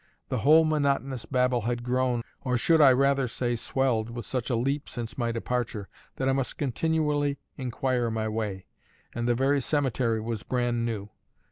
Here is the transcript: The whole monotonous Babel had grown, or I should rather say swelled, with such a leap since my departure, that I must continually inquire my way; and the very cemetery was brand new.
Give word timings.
The 0.29 0.39
whole 0.39 0.65
monotonous 0.65 1.25
Babel 1.27 1.61
had 1.61 1.83
grown, 1.83 2.23
or 2.43 2.53
I 2.53 2.57
should 2.57 2.79
rather 2.79 3.27
say 3.27 3.55
swelled, 3.55 4.09
with 4.09 4.25
such 4.25 4.49
a 4.49 4.55
leap 4.55 4.89
since 4.89 5.15
my 5.15 5.31
departure, 5.31 5.89
that 6.15 6.27
I 6.27 6.31
must 6.33 6.57
continually 6.57 7.37
inquire 7.55 8.09
my 8.09 8.27
way; 8.27 8.65
and 9.13 9.27
the 9.27 9.35
very 9.35 9.61
cemetery 9.61 10.19
was 10.19 10.41
brand 10.41 10.85
new. 10.87 11.09